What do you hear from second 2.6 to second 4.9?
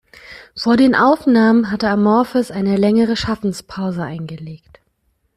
längere Schaffenspause eingelegt.